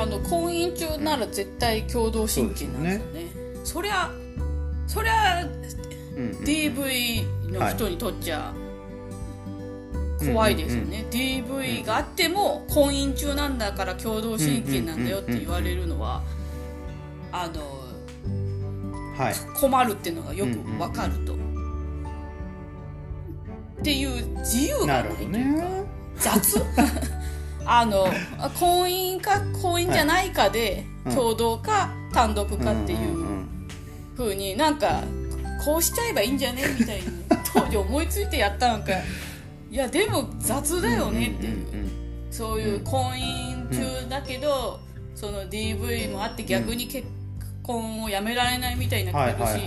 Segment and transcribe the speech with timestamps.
[0.00, 3.26] あの婚姻中なら絶対共同親権なんですよね,、
[3.64, 4.10] そりゃ
[4.86, 8.52] そりゃうんうん DV の人にとっちゃ
[10.18, 16.22] 怖いですよね、DV があっても婚姻中なんだから共同親権なんだよって言われるのは
[17.32, 17.80] あの
[19.20, 19.34] はい。
[19.54, 21.34] 困るっていうのがよくわかると。
[21.34, 21.36] っ
[23.82, 25.84] ていう自由がないというか、ね。
[26.16, 26.58] 雑
[27.66, 28.06] あの
[28.58, 31.14] 婚姻か婚姻じゃないかで、うん。
[31.14, 33.46] 共同か単独かっていんう
[34.16, 35.02] ふうになんか
[35.64, 36.62] こうしちゃえばいいんじゃね？
[36.78, 37.04] みたいに
[37.54, 38.92] 当時思いついてやったのか。
[39.70, 41.88] いやでも雑だよねっていう。
[42.30, 44.78] そういう婚姻中だけど、
[45.14, 47.06] その DV もあって逆に結
[47.62, 49.60] 婚をやめられないみたいな苦し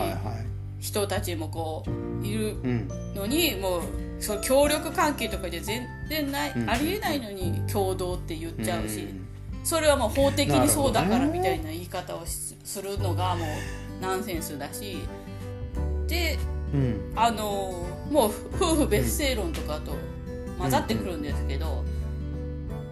[0.79, 2.87] 人たちもこういるうん。
[3.15, 3.81] のにもう
[4.23, 6.69] その協力関係とかじゃ全然ない、うん。
[6.69, 9.27] ありえないのに共同って言っちゃうし、ん。
[9.63, 14.97] それはもう法的にそうだからみたいな言い方をしするのがもうナンセンスだし
[16.07, 16.37] で
[16.73, 17.13] うん。
[17.15, 19.93] あのもう夫婦別姓論とかと
[20.57, 21.83] 混ざってくるんですけど、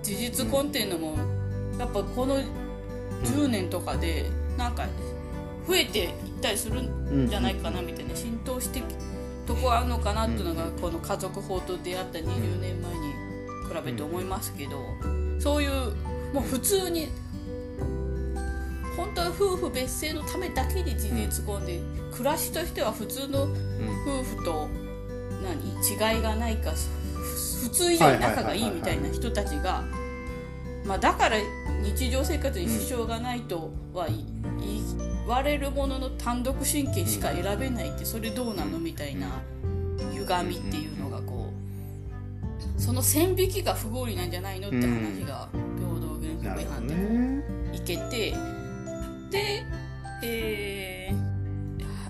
[0.04, 1.16] 事実婚っていうのも
[1.80, 2.38] やっぱこの
[3.24, 4.26] 10年とかで
[4.58, 4.86] なんか
[5.68, 6.10] 増えていっ
[6.42, 8.84] たりするんじゃないかなみたいな浸透してき
[9.46, 13.14] とこあるのかなっていうのがこの家族法と出会った20年前に
[13.68, 14.84] 比べて思いますけど
[15.40, 15.94] そういう
[16.34, 17.10] もう普通に
[18.96, 21.80] 本当は夫婦別姓のためだけに事実婚で
[22.12, 24.70] 暮らしとしては普通の夫婦と
[25.42, 29.84] 何違いがないかふ普通以上に仲がいいみたいな人たちが
[30.86, 31.38] まあだから
[31.84, 39.42] 日常生活に支障がないとは言い言われるものの単独親権しか選べないってそれどうなのみたいな
[40.14, 41.52] 歪みっていうのがこ
[42.78, 48.34] うその線引きが不合理なんじゃないのって話が平等原則違反でいけて
[49.30, 49.64] で、
[50.24, 51.32] えー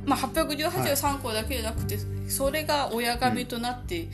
[0.05, 1.97] まあ、818は3項だけじゃなくて、
[2.27, 4.07] それが親神となって、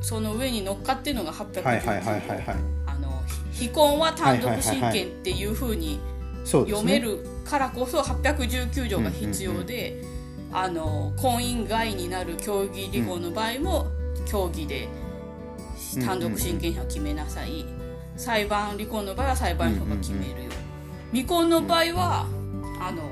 [0.00, 2.56] その上に乗っかってるのが819はいはいはいはいはい。
[2.86, 6.00] あの非婚は単独親権っていうふうに
[6.44, 10.02] 読めるからこそ819条が必要で、
[10.52, 13.86] あの婚姻外になる協議離婚の場合も
[14.26, 14.88] 協議で
[16.04, 17.64] 単独親権者を決めなさい、
[18.16, 20.50] 裁判離婚の場合は裁判所が決めるよ、
[21.12, 22.26] 未婚の場合は
[22.80, 23.02] あの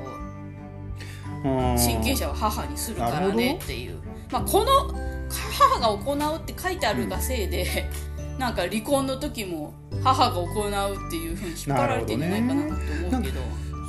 [1.44, 3.98] うん親権者は母にするからねっていう、
[4.30, 4.94] まあ、この
[5.30, 7.88] 母が行うって書いてあるがせいで、
[8.38, 12.68] なんか離婚の時も母が行うっていうふうに引っ張られてるんじゃないかなと
[13.08, 13.40] 思うけど。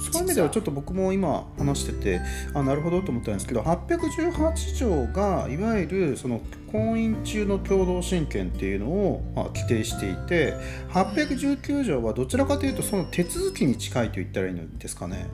[0.02, 2.22] そういう意味ではちょっと僕も今話してて
[2.54, 6.42] あなるほどと思ったんですけど818条がいわゆるその
[6.72, 10.56] 婚姻中の共同親権っていうのをまあ規定していて
[10.90, 15.28] 819条はどちらかというとその手続きに近いと言ったらいいんですかね。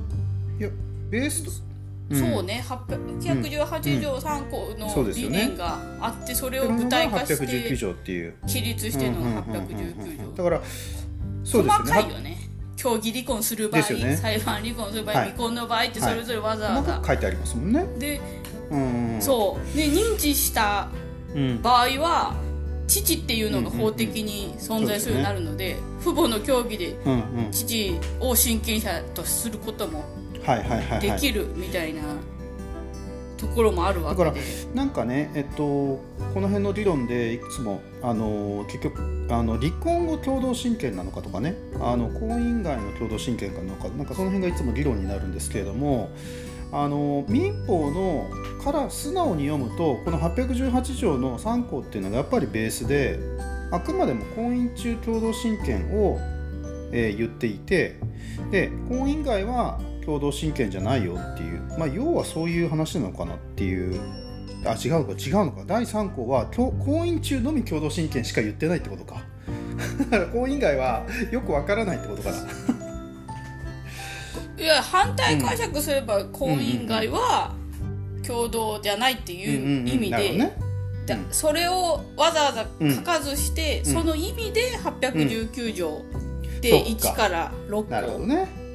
[0.59, 0.69] いや
[1.09, 1.43] ベース
[2.09, 2.17] と、ん。
[2.17, 8.33] そうね818条3項のそうですよね理念があってそれを具体化し819てう。
[8.47, 9.57] 起立してるのがうんうんうんうん。
[9.67, 10.61] 819条だから
[11.43, 11.83] そうですよね。
[11.83, 12.36] 細かいよね
[12.77, 14.15] 協議離婚する場合、ね。
[14.15, 15.25] 裁判離婚する場合、はい。
[15.29, 17.85] 離婚の場合ってそれぞれわざわざ、細かく書いてありますもんね。
[17.97, 18.21] で
[18.69, 19.17] うん。
[19.19, 19.77] そう。
[19.77, 20.87] で認知した
[21.35, 21.61] うん。
[21.61, 22.35] 場合は
[22.87, 27.17] 父っていうのが法的に存在するようになるので,、父母の協議でうんう
[27.49, 27.51] ん。
[27.51, 30.05] 父を親権者とすることも
[30.45, 31.01] はいはいはいはい。
[31.01, 32.01] できるみたいな
[33.37, 34.35] ところもあるわけで、だ
[34.73, 36.01] なんかね、えっと、こ
[36.35, 46.09] の辺の理論でいくつもあの結局あの離婚後共同親権なのかとかねあの婚姻外の共同親権かなのかなんかその辺がいつも議論になるんですけれども
[46.71, 48.29] あの民法の
[48.63, 53.19] から素直に読むとこの818条の3項っていうのがやっぱりベースで
[53.71, 56.19] あくまでも婚姻中共同親権を、
[56.91, 57.99] えー言っていて
[58.51, 63.99] で婚姻外は共同親権じゃないよっていう、まあ、要はそういう話なのかなっていう。
[64.65, 65.63] あ違うのか違うのか。
[65.67, 69.21] 第3項は婚婚姻中のみ共同親権しか言ってないってことか。
[70.09, 72.37] だから婚姻外はよくわからないってことかな。
[74.57, 77.53] いや反対解釈すれば婚姻外は
[78.25, 80.51] 共同じゃないっていう意味で、
[81.31, 82.65] それをわざわざ
[82.95, 83.93] 書かずして、うん。
[83.93, 86.01] その意味で819条
[86.59, 87.13] でそっか。
[87.13, 88.66] 1から6項、なるほどね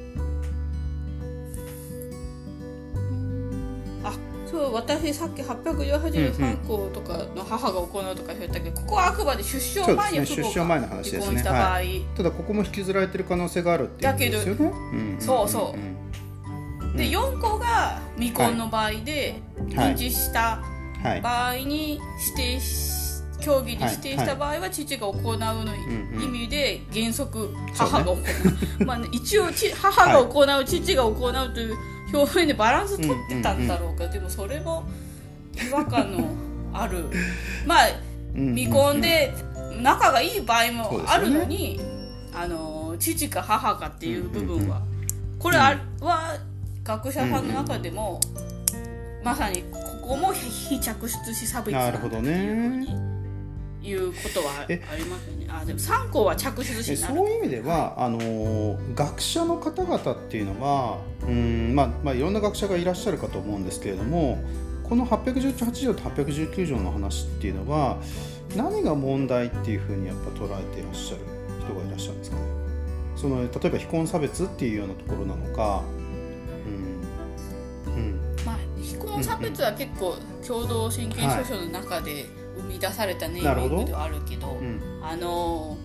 [4.53, 11.81] そう私さっき818条3項とかの母が行うとか言ったけどここはあくまで出生前に出生前の話ですね離婚した場合、は
[12.15, 14.65] ただここも引きずられてる可能性があるっていうことですよね。
[14.65, 16.85] んんんんそうそう。
[16.85, 19.41] んでうん4項が未婚の場合で、
[19.75, 19.93] はい。
[19.93, 20.61] 認知した
[21.01, 21.99] はい場合に
[22.37, 22.93] 指定し
[23.41, 25.75] 競技に指定した場合は父が行うの
[26.23, 28.17] 意味で原則母が行
[28.79, 31.75] う、まあ、ね、一応ち母が行う、父が行うという
[32.13, 34.83] 表現でバランス取ってたんだろうか、でもそれも
[35.55, 36.29] 違和感の
[36.73, 37.05] ある。
[37.65, 37.87] まあ
[38.35, 39.33] 未婚で
[39.81, 41.79] 仲がいい場合もあるのに、
[42.33, 44.81] あの父か母かっていう部分は、
[45.39, 45.77] これは
[46.83, 48.19] 学者さんの中でも、
[49.23, 53.13] まさにここも非着出子差別だというふうに。
[53.83, 55.32] いうことはありますよね。
[55.61, 64.43] あでも3校は着出子そういう意味ではあの学者の方々っていうのはうんまあまあいろんな学者がいらっしゃるかと思うんですけれども
[64.83, 67.97] この818条と819条の話っていうのは
[68.55, 71.21] 何が問題っていうふうにやっぱ捉えていらっしゃる
[71.63, 72.37] 人がいらっしゃるんですか？
[72.37, 72.43] ね。
[73.15, 75.83] その例えば非婚差別っていうようなところなのか。
[77.87, 82.25] うんうん、まあ非婚差別は結構共同親権訴訟の中で、
[82.57, 85.77] 生み出されたネーミングではあるけど、うん、あの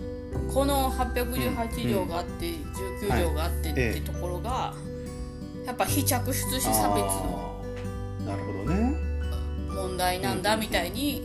[0.53, 4.73] この818条があって、うん、19条があってってところが、は
[5.63, 7.63] い、やっぱ非着出子差別の。
[8.25, 8.95] なるほどね。
[9.73, 11.23] 問題なんだみたいに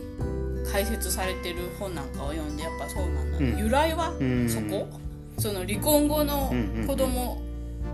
[0.71, 4.13] 解説されてる本なんかを読んでやっぱそうなんだ、うん、由来は
[4.47, 4.87] そこ、
[5.37, 6.51] その離婚後の
[6.87, 7.41] 子供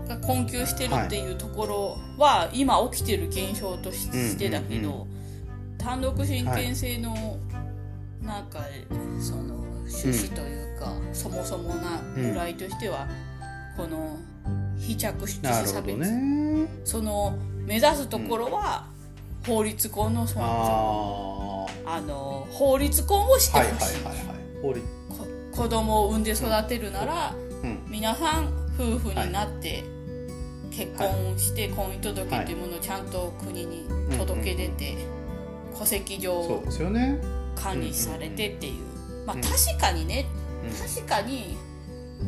[0.08, 5.06] が困窮してるっていうところは今起きてる現象としてだけど、
[5.82, 7.38] 単独親権制の
[8.22, 8.60] なんか
[9.20, 13.08] その趣旨というか、うん、そもそもな由来としては、
[13.76, 14.16] この
[14.78, 17.36] 非着出子差別、ね、その
[17.66, 18.86] 目指すところは
[19.46, 28.48] 法律婚の尊重あの法律婚をしてほしい,、子供を産んで育てるなら、うん、皆さん
[28.78, 29.84] 夫婦になって、
[30.70, 33.86] 結婚して婚姻届っていうものをちゃんと国に
[34.16, 34.96] 届け出て、
[35.82, 36.62] 戸籍上
[37.56, 40.26] 管理されてっていう、まあ確かにね、
[40.96, 41.56] 確かに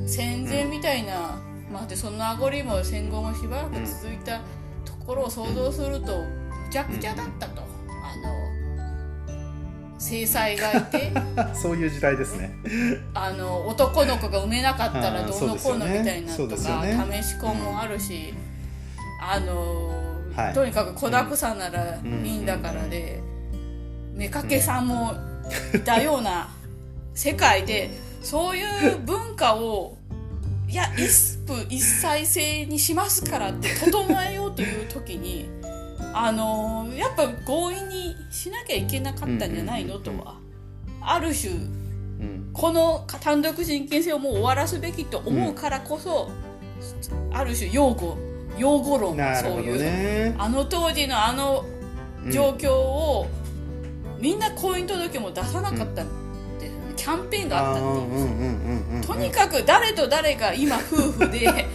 [0.06, 1.40] 戦前みたいな、
[1.70, 4.40] まあ、でその名残も戦後もしばらく続いた
[4.84, 6.24] ところを想像するとむ
[6.70, 7.64] ちゃくちゃだったと、あ
[9.94, 11.12] の制裁がいて。
[11.54, 12.52] そういう時代ですね。
[13.14, 18.34] あの男の子が産めなかったらどうのこうのみたいなとか、ね、試し婚もあるし、
[19.20, 19.90] あの、
[20.34, 23.22] はい、とにかく子だくさんならいいんだからで。
[24.16, 25.14] 妾さんも
[25.75, 26.49] いたような
[27.14, 27.90] 世界で
[28.22, 28.62] そうい
[28.94, 29.96] う文化を
[30.69, 35.49] いや一夫一妻制にしますからって整えようという時に
[36.12, 40.37] あのやっぱ強引にしなきゃいけなかったんじゃないのとは
[41.00, 41.52] ある種
[42.52, 46.31] この単独人権制をもう終わらすべきと思うからこそ、
[47.32, 48.16] ある種擁護
[48.56, 51.64] 擁護論そういうあの当時のあの
[52.31, 53.26] 状況を、
[54.25, 56.06] みんな婚姻届も出さなかったっ
[56.59, 59.06] て、キャンペーンがあったっていう。
[59.06, 61.67] とにかく誰と誰が今夫婦で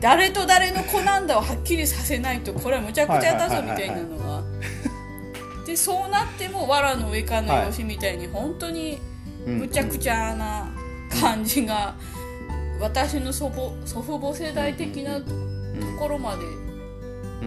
[0.00, 4.40] 誰と誰の子なんだをはっきりさせないとこれはむちゃくちゃだぞみたいなのが。
[5.66, 9.00] でそうなっても藁の上かのよしみたいに本当に
[9.44, 10.70] むちゃくちゃな
[11.20, 11.96] 感じが
[12.78, 15.24] 私の祖母祖父母世代的なと
[15.98, 16.42] ころまで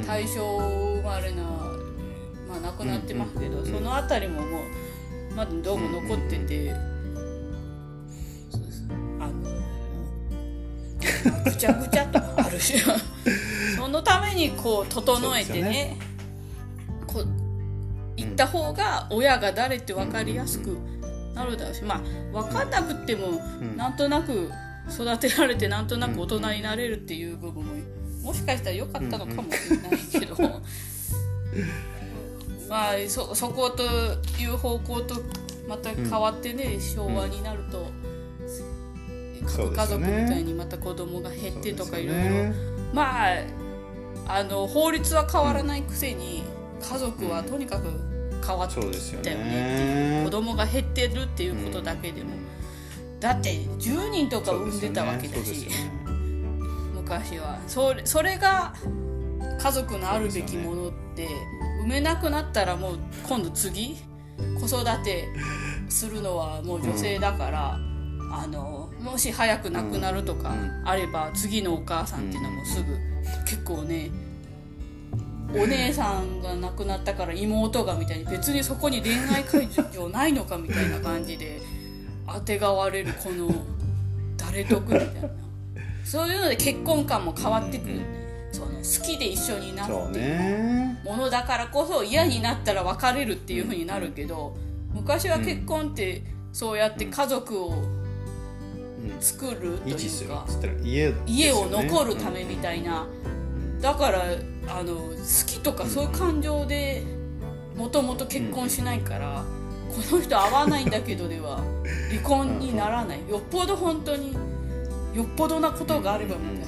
[0.06, 1.44] 大正生まれな
[2.53, 4.61] まあ、なくなってますけど、うんうん、その辺りももう
[5.35, 6.75] まだどうも残ってて、うんう
[8.47, 8.88] ん、そうです
[9.19, 9.33] あの
[11.44, 12.75] ぐちゃぐちゃとあるし。
[13.75, 15.97] そのためにこう整えてねね。
[17.06, 17.28] こう
[18.16, 20.78] 行った方が親が誰って分かりやすく
[21.35, 22.01] なるだろうしまあ
[22.31, 24.49] 分かんなくっても、うん、なんとなく
[24.89, 27.73] 育てられてなんとなく大人になれるっていう部分も
[28.23, 30.37] もしかしたら良かったのかもしれないけど。
[32.73, 35.21] まあそそこという方向と
[35.68, 37.85] また変わってね、うん、昭和になると、
[39.45, 42.53] うん、家族みたいにまた子供が減ってとかいろいろ。
[42.92, 43.37] まあ
[44.25, 46.44] あの法律は変わらないくせに、
[46.81, 47.89] 家族はとにかく
[48.44, 52.31] 変わってきたよねっていう、子供が減ってるっていうことだけでも、
[53.19, 55.68] だって10人とか産んでたわけだし、
[56.95, 57.59] 昔は。
[57.68, 58.73] それそれが
[59.59, 61.27] 家族のあるべきものって、
[61.83, 62.97] 産めなくなったらもう
[63.28, 63.97] 今度次
[64.59, 65.28] 子育て
[65.90, 72.97] するのはもう女性だから、うん、あのもし早く亡くなるとかあれば、次のお母さんっていうのもすぐ、
[73.45, 74.11] 結構ね
[75.54, 81.61] お姉さんが亡くなったから妹がみたいに別にそこに恋愛会場ないのかみたいな感じで
[82.25, 83.54] あてがわれるこの
[84.37, 85.30] 誰得みたいな。
[86.06, 87.95] そういうので結婚観も変わってくる。
[87.95, 88.22] ね。
[88.54, 89.94] その好きで一緒になって
[91.04, 94.56] ものだからこそ嫌になったら別れるっていうふうになるけど、
[94.94, 97.74] 昔は結婚ってそうやって家族を
[99.19, 100.45] 作るというか、
[101.26, 103.07] 家を残るためみたいな、
[103.81, 104.22] だから
[104.69, 107.04] あの好きとかそういう感情で
[107.76, 109.44] もともと結婚しないから、
[109.90, 111.57] この人合わないんだけどでは
[112.10, 113.19] 離婚にならない。
[113.28, 114.33] よっぽど本当に
[115.14, 116.62] よっぽどなことがあればみたいな、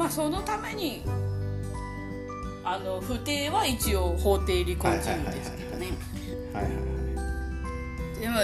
[0.00, 1.02] まあそのために
[2.64, 5.88] あの不定は一応法定離婚自由ですけどね。
[6.54, 7.00] はいはいはい
[8.20, 8.34] でも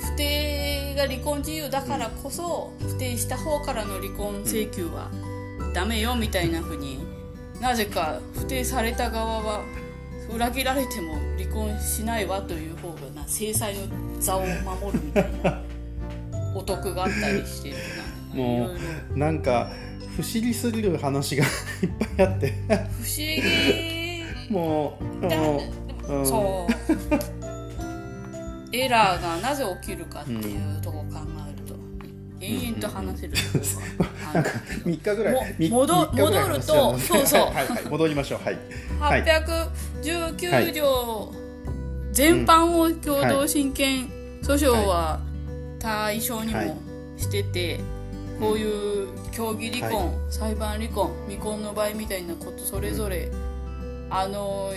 [0.00, 5.10] 不定が離婚自由だからこそ不定した方からの離婚請求は
[5.72, 6.98] ダメよみたいなふうに
[7.60, 9.64] なぜか不定された側は
[10.32, 15.62] 裏切られても離婚しないわという方がな制裁の座を守るみたいな
[16.54, 17.76] お得があったりしてる
[18.34, 18.70] なも
[19.14, 19.70] うなんか
[20.16, 21.50] 不思議すぎる話がいっ
[22.16, 22.54] ぱいあって。
[22.68, 24.24] 不思議。
[24.50, 25.62] もうでも
[26.08, 26.26] うん。
[26.26, 26.72] そう。
[28.72, 31.74] エラーがなぜ起きるかっていうとこ考えると、
[32.40, 33.64] 延々と話せるとこ
[33.98, 34.50] ろがある。
[34.86, 37.40] う3日ぐらもいみ戻戻るとそうそう。
[37.42, 38.40] はいはい戻りましょう。
[38.42, 38.58] はい。
[38.98, 39.24] はい。
[40.02, 41.32] 819条
[42.12, 44.08] 全般を共同親権
[44.42, 45.20] 訴訟は
[45.78, 46.78] 対象にも
[47.18, 47.80] してて、
[48.38, 53.30] こういう協議離婚、裁判離婚未婚の場合みたいなことそれぞれ、
[54.10, 54.70] あの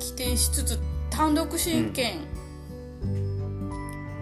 [0.00, 0.78] 規定しつつ
[1.10, 2.20] 単独親権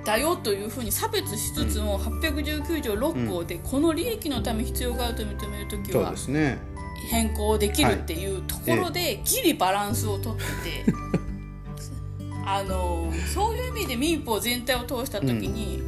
[0.04, 6.14] だよというふうに差別しつつも、819条6項で、この利益のため必要があると認めるときそうは
[7.10, 10.46] 変更できるっていうところで、ギリバランスをとってて
[12.46, 15.82] あのそういう意味で民法全体を通した時に、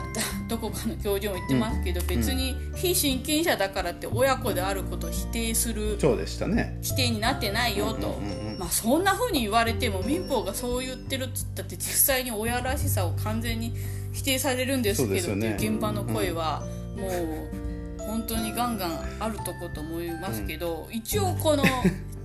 [0.00, 6.78] だだどこかの教授も言ってますけど、別に非親権者だからって親子であることを否定するそうでしたね。
[6.82, 11.82] 規定になってないよと、うんうんうんまあ、そんな風に言われても民法がそう言ってるっつったって実
[12.14, 13.74] 際に親らしさを完全に
[14.12, 16.62] 否定されるんですけどねっていう現場の声は
[16.96, 21.64] もう本当にガンガンあるとこと思いますけど、一応この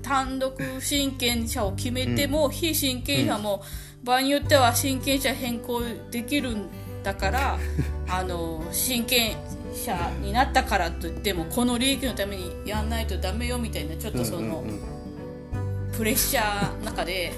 [0.02, 3.64] 単独親権者を決めても、非親権者も
[4.04, 6.68] 場合によっては親権者変更できるん
[7.04, 7.60] だから
[8.10, 9.38] あの親権
[9.74, 14.40] 者になったからといってもこの利益のためにやんないとダメよみたいなちょっとその。
[14.40, 14.80] うんうんうん。
[15.96, 17.34] プレッシャーの中で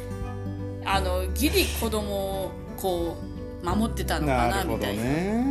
[0.85, 3.17] あのギリ子供をこ
[3.63, 5.03] う守ってたのかなみたいな。
[5.03, 5.45] ね。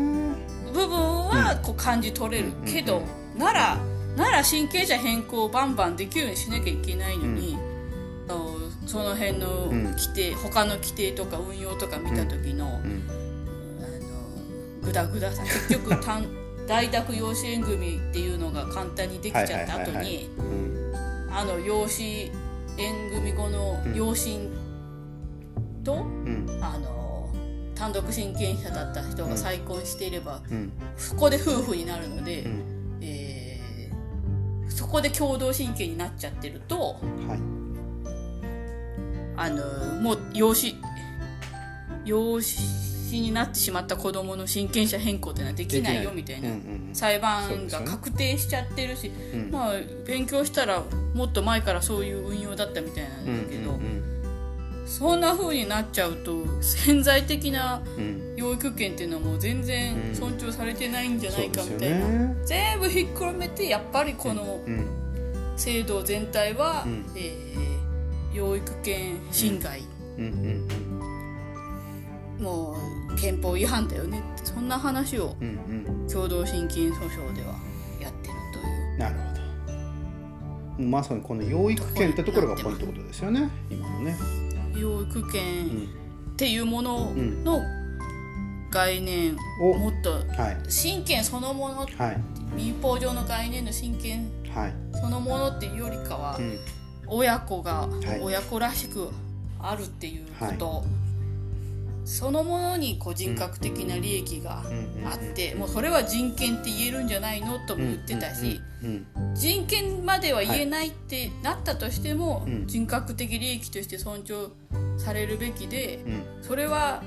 [0.73, 3.03] 部分はこう感じ取れるけど、
[3.37, 3.79] なら
[4.17, 7.59] なら親権者変更をバンバンできるようにしなきゃいけないのに、
[8.87, 12.81] その辺の規定、他の規定とか運用とか見た時の,、んあの
[14.83, 16.27] グダグダさ結局単
[16.67, 20.93] 大学養子縁組っていうのが簡単にできちゃった後にうん。
[21.33, 22.31] あの養子
[22.77, 24.49] 縁組後の養親
[25.85, 25.97] と、う
[26.29, 26.47] ん。
[26.61, 27.29] あの
[27.75, 30.73] 単独親権者だった人が再婚していれば、うん。
[30.97, 32.99] そこで夫婦になるので、うん。
[33.01, 33.51] えー
[34.71, 36.97] そこで共同親権になっちゃってると
[37.29, 37.41] はい。
[39.37, 40.75] あのもう養子
[42.05, 49.51] 養子になってしまった子供の親権者変更ってのはできないよみたいなうんうん裁判が確定しちゃってるし、うん。
[49.51, 49.73] まあ
[50.07, 50.83] 勉強したら
[51.15, 54.03] もっと前からそういう運用だったみたいなんうんだけど、うん
[54.87, 58.35] そんな風になっちゃうと潜在的なうん。
[58.37, 60.15] 養育権っていうのはもう全然うん。
[60.15, 62.35] 尊重されてないんじゃないかみたいな、ね。
[62.45, 64.87] 全部ひっくるめてやっぱりこのうん。
[65.57, 67.05] 制度全体は、うん。
[67.17, 67.81] えー
[68.33, 69.83] 養育権侵害、
[70.17, 70.25] うん。
[72.39, 72.45] うん。
[72.45, 72.77] もう
[73.21, 75.37] 憲法違反だよねってそんな話を
[76.13, 77.55] 共同親権訴訟では
[78.01, 78.99] やってるという。
[78.99, 79.21] なるほ
[80.79, 80.83] ど。
[80.85, 83.49] まさにこの養育権ってところがポイントことですよね。
[83.71, 84.17] 今のね。
[84.75, 87.45] 養育う権んっていうものん。
[87.45, 87.61] の
[88.71, 89.75] 概念お。
[89.77, 90.71] もっとはい。
[90.71, 92.21] 親権そのものはい。
[92.57, 94.75] 民法上の概念の親権はい。
[94.95, 96.59] そのものっていうよりかは、うん。
[97.07, 98.21] 親子がはい。
[98.23, 99.09] 親子らしく
[99.59, 100.85] あるっていうこと、
[102.11, 104.65] そのものにこう人格的な利益が
[105.05, 112.67] あって、もうそれは人権って言えるんじゃないのとも言ってたし、うん人権までは言えないってなったとしても、うん。
[112.67, 114.51] 人格的利益として尊重
[114.99, 116.23] されるべきで、うん。
[116.43, 117.03] それは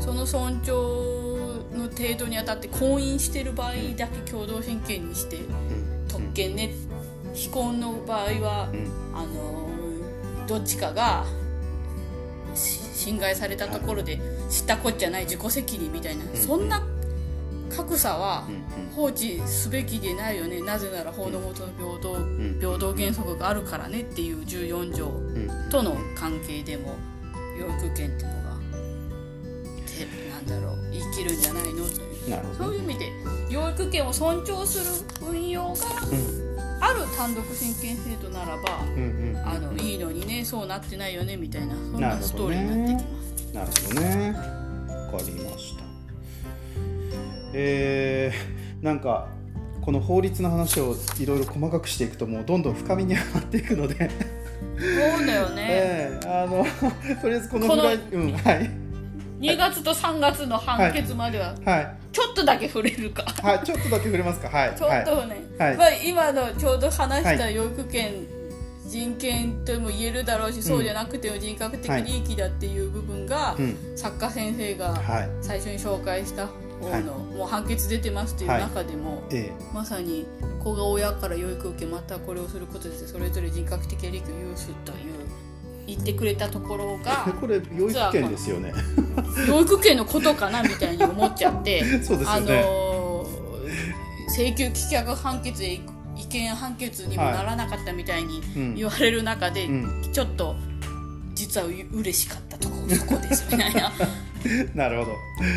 [0.00, 0.72] その尊重
[1.76, 6.06] の程度にあたって婚姻してる場合だけ共同親権にしてうん。
[6.08, 6.70] 特権ね。
[7.34, 8.90] 非婚の場合は、うん。
[9.14, 11.26] あのどっちかが
[12.54, 14.18] し侵害されたところで
[14.50, 16.84] 知ったこっちゃない自己責任みたいな、そんな
[17.70, 20.60] 格差はうん放置すべきでないよね。
[20.60, 22.58] なぜなら法の下の平等,、ん。
[22.58, 25.70] 平等原則があるからねっていう14条うん。
[25.70, 26.96] との関係でも
[27.56, 28.56] 養育権っていうのが
[29.86, 31.84] てなんだろう生きるんじゃないの？
[31.84, 32.56] という。
[32.58, 33.12] そういう意味で
[33.48, 35.74] 養育権を尊重する運用が
[36.10, 36.45] うん
[36.80, 39.42] ある単独親権制度ならばうんうん。
[39.44, 43.54] あのいいのにねそうなってないよねみたいなそんなストーリーになってきます。
[43.54, 44.56] なるほどね。
[45.12, 45.86] わかりました。
[47.52, 49.28] えー、なんか
[49.80, 54.10] この法律の話をいろいろ細かくしていくともうどんどん深みにはまっていくので、
[54.78, 56.66] そうだよね、 えー、あの
[57.22, 58.85] とりあえずこのぐらいこうんはい
[59.38, 61.96] 2月と3月の判決までははい。
[62.12, 64.48] ちょっとだけ触れるか、はいちょっとだけ触れますか？
[64.48, 64.70] はい。
[64.76, 65.76] ちょっとね、はい。
[65.76, 68.26] まあ、今のちょうど話したは養育権、
[68.88, 73.76] 人権とも言えるだろうし、そうじゃなくても人格的利益だっていう部分が、うん。
[73.94, 75.28] 作家先生がはい。
[75.42, 76.52] 最初に紹介した方
[76.86, 77.02] の、はい。
[77.02, 79.52] もう判決出てますっていう中でも、え。
[79.74, 80.26] まさに
[80.64, 85.25] 子が親から養育を受けまたこれをすることでそれぞれ人格的利益を有すという
[85.86, 88.72] 言ってくれたところえが これ養育権ですよね。
[89.46, 92.96] 養育権のことかなみたいに思っちゃって そうですあよね、のー
[94.28, 95.74] 請求棄却判決で
[96.16, 98.74] 違憲判決にもならなかったみたいにうん。
[98.74, 100.12] 言われる中で、うん。
[100.12, 100.56] ちょっと
[101.34, 103.92] 実はう嬉しかったとこそこですみたいな。
[104.74, 105.12] なるほど。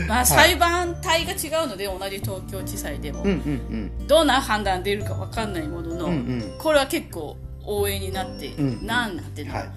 [0.08, 6.56] まあ裁判体が違うので同じ東京地裁でも、うんうんどんな判断出るか分かんないものの、うんうん。
[6.60, 9.70] これは結構応援になって、うんなんなんての、はい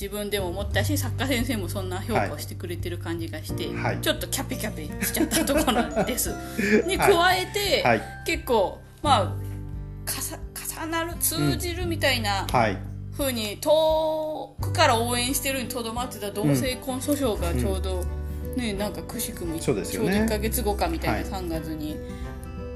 [0.00, 3.98] 自分でも思ったし作家先生もそんな評価をしてくれてる感じがして、はい。
[4.00, 6.30] ちょっとキャピキャピしちゃったところです。
[6.88, 8.02] に加えて、はい。
[8.24, 9.36] 結構ま
[10.06, 10.38] あかさ
[10.80, 12.78] 重なる通じるみたいなはい。
[13.12, 18.02] 風に遠くから応援してるにとどまってた同性婚訴訟がちょうど、
[18.56, 20.22] ねなんかくしくもちょうどよね。
[20.22, 21.42] 1か月後かみたいなはい。
[21.42, 21.98] 3月に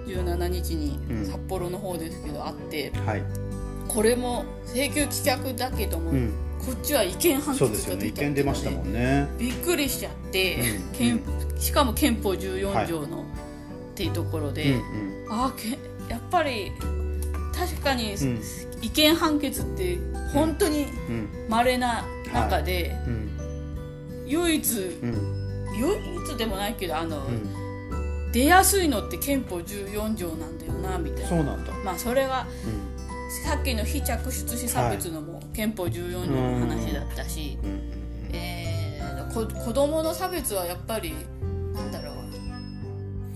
[0.06, 1.26] 17日にうん。
[1.26, 3.22] 札幌の方ですけどあってはい。
[3.88, 6.34] これも請求棄却だけども、うん
[6.66, 8.06] こっちは違憲判そうですよね。
[8.06, 9.28] 意見出ましたもんんね。
[9.38, 11.21] びっくりしちゃって、うん憲
[11.59, 13.23] しかも憲法14条の、っ
[13.94, 15.78] ていうところで、うんああけ
[16.09, 16.73] やっぱり
[17.55, 18.40] 確かにうん。
[18.83, 19.98] 違憲判決って
[20.33, 21.29] 本当にうん。
[21.48, 24.24] 稀な中で、うん。
[24.27, 25.66] 唯一うん。
[25.79, 28.33] 唯一でもないけどあの、うん。
[28.33, 31.29] 出やすいのって憲法14条なんだよなみたいな。
[31.29, 31.72] そうなんだ。
[31.85, 32.94] まあそれはうん。
[33.44, 37.80] さっきの非着出子差別のも憲法14条の話だったし、うん。
[38.32, 41.14] えー、こ子供の差別はやっぱり
[41.74, 42.14] なんだろう。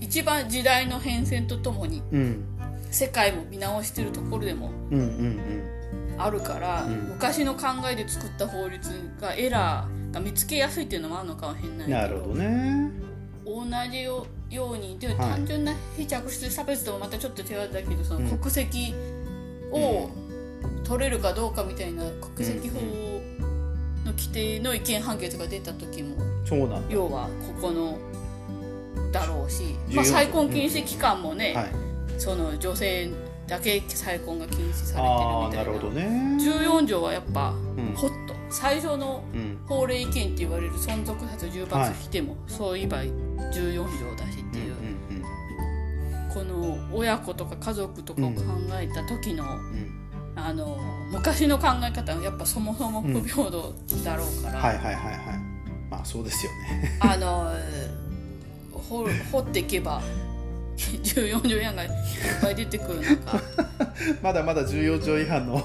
[0.01, 2.45] 一番時代の変遷とともにうん。
[2.91, 5.39] 世界も見直してるところでもうんうん
[6.17, 6.91] あるから、うん。
[7.13, 8.89] 昔の考えで作った法律
[9.21, 12.91] がエラーが見つけやすいっていうのもあるのかもしれないけどなるほどね。
[13.45, 14.27] 同じよ
[14.71, 15.17] うにで、はい。
[15.17, 18.93] 単純な非着出差別ともまたちょっと違うんだけどそのうん国籍
[19.71, 20.09] を
[20.89, 22.03] 取れるかどうかみたいな
[22.35, 22.79] 国籍法
[24.03, 26.93] の規定の違憲判決が出た時もそうなんだ。
[26.93, 27.29] 要は
[27.61, 27.99] ここの
[29.11, 31.71] だろうし、14まあ、再婚禁止期間もね、はい。
[32.17, 33.11] その女性
[33.47, 35.71] だけ再婚が禁止されてるみたいな。
[35.71, 36.37] るほどね。
[36.39, 37.93] 14条はやっぱうん。
[37.93, 39.59] ホッと最初のうん。
[39.67, 44.75] 法令違憲って言われる存続殺重罰しても、そういえば14条だしっていう、
[46.33, 48.41] この親子とか家族とかを考
[48.73, 49.49] えた時の、うん。
[49.49, 49.99] うん
[50.47, 50.77] あの
[51.11, 53.73] 昔の考え方はやっぱそもそも不平等
[54.03, 55.15] だろうから、はいはいはいはい。
[55.89, 56.97] まあそうですよね。
[56.99, 57.51] あの
[58.89, 60.01] 掘掘っていけば
[60.77, 61.89] 14条やんがいっ
[62.41, 63.41] ぱい出てくる中
[64.23, 65.61] まだまだ14条違反の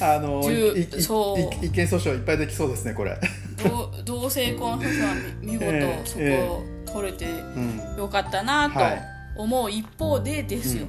[0.00, 1.64] あの10いいいそう。
[1.64, 3.18] い違憲訴訟いっぱいできそうですねこれ。
[3.64, 7.96] 同同性婚訴訟は見見事 ええそこを取れてうん。
[7.96, 9.02] よかったなとはい。
[9.36, 10.86] 思う一方でですよ、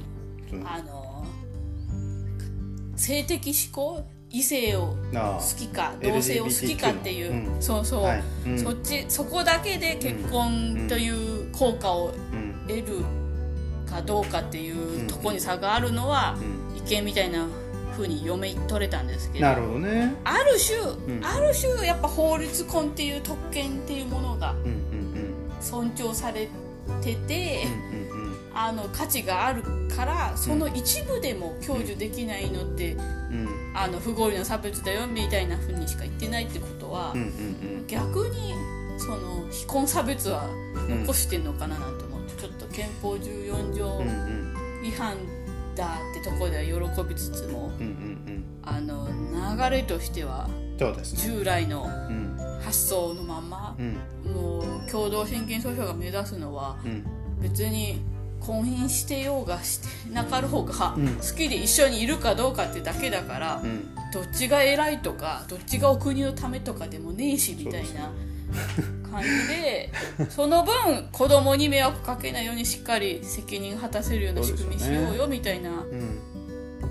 [0.52, 0.66] うん。
[0.66, 1.24] あの
[3.00, 7.62] 性的指向異性をあ好きか同性を好きかっていう、うん。
[7.62, 8.22] そうそう、はい。
[8.46, 8.58] うん。
[8.58, 12.54] そっちそこだけで結婚という効果をうん。
[12.68, 13.04] 得る
[13.90, 16.78] かどうかっていうとこに差があるのはうん。
[16.78, 17.48] 意見みたいな
[17.92, 19.46] 風に読み取れたんですけど。
[19.46, 20.14] なるほどね。
[20.24, 21.26] ある種、ん。
[21.26, 24.54] ある種やっぱ法律婚っていう特権っていうものが
[25.60, 26.48] 尊重され
[27.02, 27.89] てて、うん
[28.54, 29.62] あの価値がある
[29.94, 33.48] からその一部でも享受できないのって、うん。
[33.74, 38.54] あの不合理な差別だよみたいな風にしか言ってないってことは、うんうん逆に
[38.98, 40.46] その非婚差別は
[40.88, 44.86] 残してんのかななんて思って、ちょっと憲法14条うんうん。
[44.86, 45.16] 違反
[45.74, 48.44] だってところでは喜びつつもうんうんうん。
[48.62, 49.08] あの
[49.56, 50.48] 流れとしては
[51.14, 52.36] 従来のうん。
[52.62, 54.32] 発想のままうん。
[54.32, 57.04] もう共同親権訴訟が目指すのはうん。
[57.40, 57.98] 別に
[58.40, 61.16] 婚姻してようがしてなかろうが、うん。
[61.16, 63.94] 好きで一緒にいるかどうかってだけだから、うん。
[64.12, 68.10] どっちが偉いとかどっちがお国のためとかでもねえしみたいな
[69.10, 69.92] 感じで
[70.28, 75.70] その分子供に迷惑かけないようにしっかり責任果たせるような仕組みしようよみたいな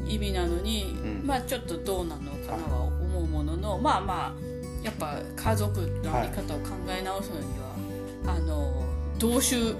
[0.07, 4.49] 意味なのに、うん、まあちょっとどうなのかなは思うものの、まあまあ
[4.83, 8.85] やっぱ家族の在り方を考え直すのには、はい、あの
[9.17, 9.73] 同種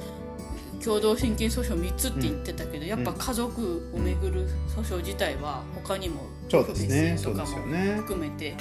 [0.84, 8.56] 共同親権訴訟3つって言ってたけど、うん、やっぱ家族をめぐる訴訟自体は他にも特別性とかも含めて。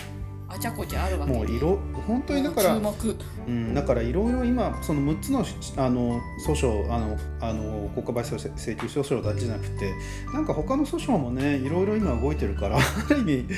[0.51, 5.45] あちゃこちゃあるわけもう色本当にだからうん、だからいろいろ今その6つの
[5.77, 9.93] あの訴訟あのあの国家賠償請求訴訟だけじゃなくて
[10.33, 13.49] なんか他の訴訟もねいろいろ今動いてるから ある意味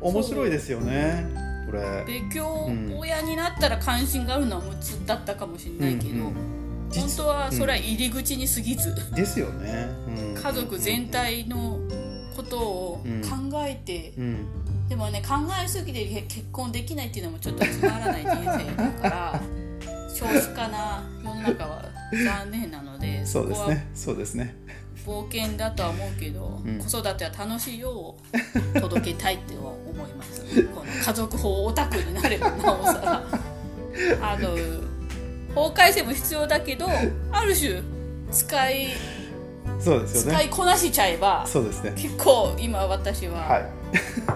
[0.00, 1.28] 面白いですよね。
[1.66, 2.04] これ。
[2.04, 6.59] で今日、親になったら関心があるのは6つだったかもしれないけど、うんうん
[6.94, 11.78] 本当はそれは入り口に過ぎず、うん、ですよね、うん、家族全体の
[12.36, 19.40] ことを考えて、うん、でもね考えすぎて結婚できないっていうのもちょっとつまらない人生だから
[20.12, 23.86] 少子化な世の中は残念なのでそうですね。
[23.94, 24.54] そうですね。
[25.06, 28.16] 冒険だとは思うけど、うん、子育ては楽しいよ
[28.74, 30.42] う届けたいって思います。
[30.64, 33.22] この家族法オタクになればなおさら。
[34.22, 34.89] あの
[35.54, 36.86] 法改正も必要だけど
[37.32, 37.82] ある種
[38.30, 38.88] 使い
[39.80, 40.38] そうですよね。
[40.38, 41.92] 使いこなしちゃえばそうですね。
[41.96, 43.64] 結構今私は、はい。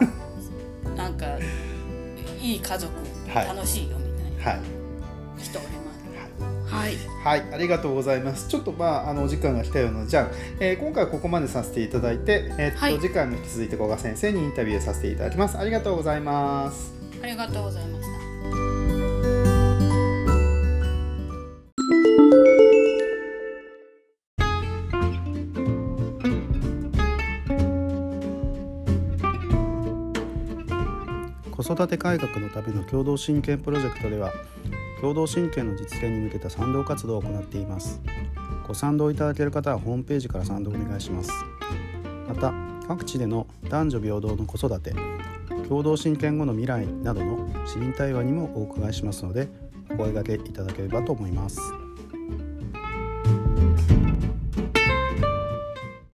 [0.97, 1.27] なんか
[2.41, 2.93] いい家族、
[3.35, 4.63] 楽しいよみたいな
[5.39, 5.85] 人おります。
[6.75, 8.49] はい、はい、ありがとうございます。
[8.49, 15.57] ちょっとまああのお時間が来たようなじゃあ、えー、今回はここまでさせていただいて、えー、っと、はい、次回も引き続いて古賀先生にインタビューさせていただきます。
[15.57, 16.93] ありがとうございます。
[17.23, 18.09] ありがとうございまし
[31.75, 34.33] 育て改革のための共同親権プロジェクトでは
[35.01, 38.01] 共同親権の実現に向けた賛同活動を行っています
[38.67, 41.31] ご賛同いただける方はホームページから賛同お願いします
[42.29, 42.55] また
[42.87, 44.95] 各地での男女平等の子育て
[45.69, 49.49] 共同親権後の未来などの市民対話にもお伺いしますので
[49.91, 51.61] お声掛けいただければと思います。